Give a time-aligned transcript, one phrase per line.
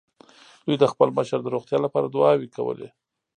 [0.65, 2.89] دوی د خپل مشر د روغتيا له پاره دعاوې کولې.